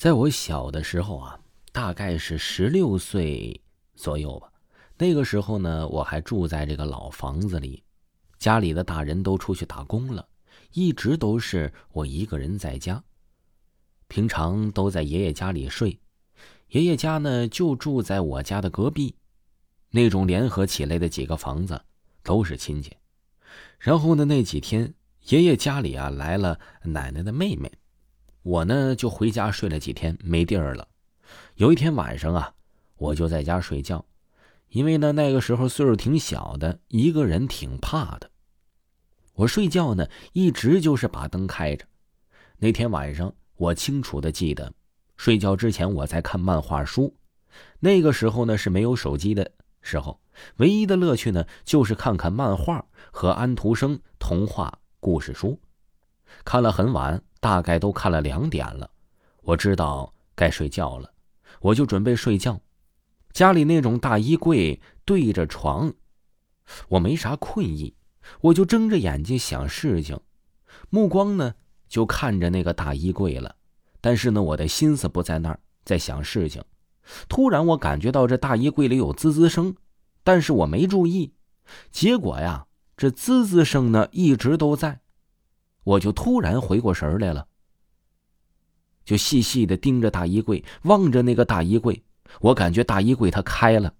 [0.00, 1.38] 在我小的时候啊，
[1.72, 3.60] 大概是十六岁
[3.96, 4.50] 左右吧。
[4.96, 7.82] 那个时候呢，我还住在这个老房子里，
[8.38, 10.26] 家里的大人都出去打工了，
[10.72, 13.04] 一直都是我一个人在家。
[14.08, 16.00] 平常都在爷爷家里睡，
[16.68, 19.14] 爷爷家呢就住在我家的隔壁，
[19.90, 21.78] 那种联合起来的几个房子
[22.22, 22.96] 都是亲戚。
[23.78, 24.94] 然后呢，那几天
[25.26, 27.70] 爷爷家里啊来了奶奶的妹妹。
[28.42, 30.88] 我呢就回家睡了几天，没地儿了。
[31.56, 32.54] 有一天晚上啊，
[32.96, 34.04] 我就在家睡觉，
[34.68, 38.30] 因为呢那个时候岁数挺小的，一个人挺怕的。
[39.34, 41.84] 我睡觉呢一直就是把灯开着。
[42.56, 44.72] 那天晚上我清楚的记得，
[45.16, 47.14] 睡觉之前我在看漫画书。
[47.78, 49.50] 那个时候呢是没有手机的
[49.82, 50.18] 时候，
[50.56, 55.58] 唯一的乐趣呢就是看看漫画和安徒生童话故事书。
[56.44, 57.22] 看了很晚。
[57.42, 58.90] 大概都看了两点了，
[59.40, 61.10] 我知道该睡觉了，
[61.62, 62.60] 我就准备睡觉。
[63.32, 65.90] 家里那种大衣柜对着床，
[66.88, 67.94] 我没啥困意，
[68.42, 70.20] 我就睁着眼睛想事情，
[70.90, 71.54] 目光呢
[71.88, 73.56] 就看着那个大衣柜了。
[74.02, 76.62] 但是呢，我的心思不在那儿，在想事情。
[77.26, 79.74] 突然，我感觉到这大衣柜里有滋滋声，
[80.22, 81.32] 但是我没注意。
[81.90, 82.66] 结果呀，
[82.98, 84.99] 这滋滋声呢一直都在。
[85.84, 87.46] 我就突然回过神来了，
[89.04, 92.02] 就细细的盯着大衣柜，望着那个大衣柜。
[92.40, 93.92] 我感觉大衣柜它开了，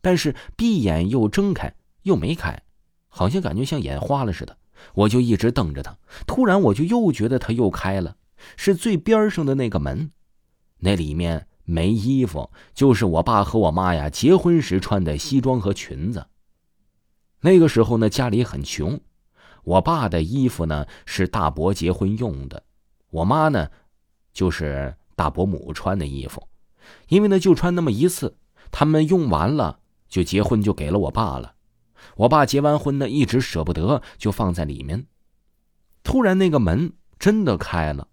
[0.00, 2.62] 但是闭眼又睁开，又没开，
[3.08, 4.56] 好像感觉像眼花了似的。
[4.94, 5.96] 我就一直瞪着它。
[6.26, 8.16] 突然，我就又觉得它又开了，
[8.56, 10.10] 是最边上的那个门，
[10.78, 16.26] 那里面没衣服，就是我爸和我妈呀结婚时穿的西装和裙子。
[17.40, 19.00] 那个时候呢，家里很穷。
[19.68, 22.62] 我爸的衣服呢是大伯结婚用的，
[23.10, 23.68] 我妈呢，
[24.32, 26.48] 就是大伯母穿的衣服，
[27.08, 28.38] 因为呢就穿那么一次，
[28.70, 31.52] 他们用完了就结婚就给了我爸了。
[32.16, 35.04] 我爸结完婚呢一直舍不得，就放在里面。
[36.02, 38.08] 突然那个门真的开了，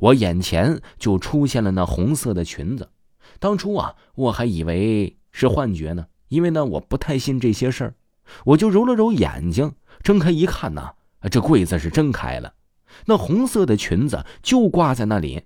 [0.00, 2.88] 我眼前就出现了那红色的裙子。
[3.38, 7.94] 当初啊我还以为是幻觉呢，因为呢我不太信这些事儿，
[8.46, 9.74] 我就揉了揉眼睛。
[10.02, 10.94] 睁开一看呐，
[11.30, 12.54] 这柜子是真开了，
[13.06, 15.44] 那红色的裙子就挂在那里。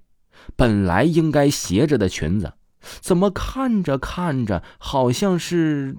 [0.57, 2.55] 本来应该斜着的裙子，
[3.01, 5.99] 怎么看着看着好像是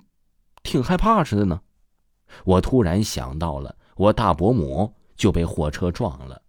[0.64, 1.62] 挺害怕似的呢？
[2.46, 6.42] 我突然想到了，我大伯母就被货车撞了，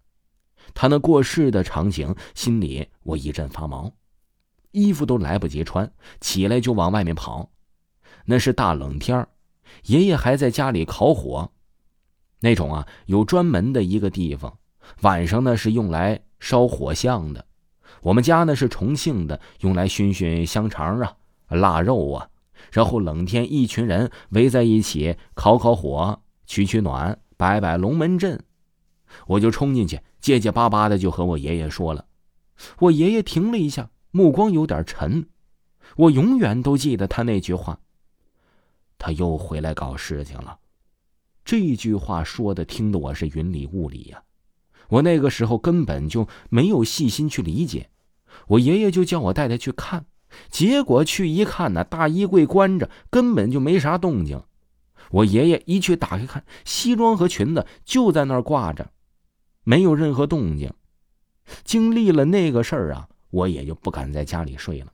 [0.75, 3.93] 他那过世的场景，心里我一阵发毛，
[4.71, 7.51] 衣服都来不及穿，起来就往外面跑。
[8.25, 9.27] 那是大冷天
[9.85, 11.52] 爷爷还在家里烤火。
[12.43, 14.59] 那种啊，有专门的一个地方，
[15.01, 17.47] 晚上呢是用来烧火像的。
[18.03, 21.15] 我们家呢是重庆的，用来熏熏香肠啊、
[21.49, 22.29] 腊肉啊。
[22.73, 28.43] 然后冷天，一群人围在一起烤烤火、取取暖、摆摆龙门阵。
[29.27, 32.07] 我就冲进去，结结巴巴的就和我爷爷说了。
[32.81, 35.29] 我爷爷停了一下，目光有点沉。
[35.97, 37.79] 我永远都记得他那句话
[38.99, 40.59] ：“他又回来搞事情了。”
[41.45, 44.23] 这句话说的，听得我是云里雾里呀。
[44.89, 47.91] 我那个时候根本就没有细心去理解。
[48.47, 50.07] 我爷爷就叫我带他去看，
[50.51, 54.43] 结果去一看呢，大衣柜关着，根本就没啥动静。
[55.11, 58.91] 我爷爷一去打开看，西装和裙子就在那儿挂着，
[59.65, 60.73] 没有任何动静。
[61.65, 64.93] 经历了那个事儿啊，我也就不敢在家里睡了，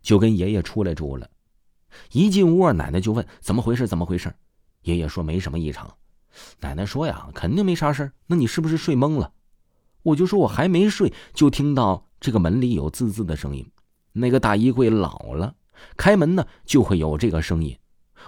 [0.00, 1.28] 就跟爷爷出来住了。
[2.12, 3.86] 一进屋，奶奶就问：“怎么回事？
[3.86, 4.34] 怎么回事？”
[4.86, 5.96] 爷爷说没什么异常，
[6.60, 9.32] 奶奶说呀，肯定没啥事那你是不是睡懵了？
[10.04, 13.68] 我就说我还没睡，就听到这个门里有滋滋的声音。
[14.12, 15.56] 那个大衣柜老了，
[15.96, 17.76] 开门呢就会有这个声音。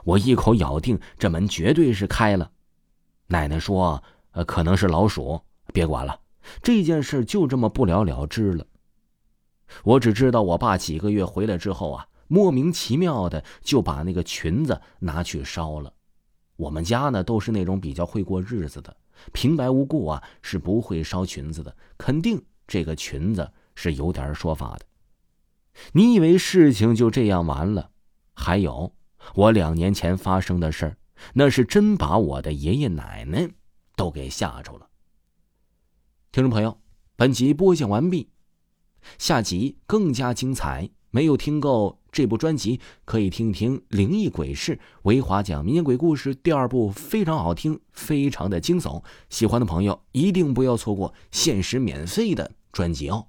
[0.03, 2.51] 我一口咬定这门绝对是开了。
[3.29, 4.03] 奶奶说，
[4.45, 5.41] 可能是老鼠，
[5.73, 6.19] 别管了。
[6.61, 8.67] 这件事就这么不了了之了。
[9.85, 15.93] 我只知道我爸几个月回来之后啊，莫名其妙的就把那个裙子拿去烧了。
[16.59, 18.97] 我们家呢都是那种比较会过日子的，
[19.33, 24.85] 平白无故啊是不会烧裙子的，肯定这个裙子是有点说法的。
[25.93, 27.93] 你以为事情就这样完了？
[28.35, 28.93] 还有
[29.37, 30.97] 我两年前发生的事儿，
[31.35, 33.49] 那是真把我的爷爷奶奶
[33.95, 34.89] 都给吓着了。
[36.33, 36.77] 听众朋友，
[37.15, 38.31] 本集播讲完毕，
[39.17, 40.91] 下集更加精彩。
[41.11, 49.03] 没有听够这部专辑，可以听一听《灵异鬼事》维华讲民间鬼故事第二部，非常好听，非常的惊悚。
[49.29, 53.27] 喜欢的朋友一定不要错过限时免费的专辑哦。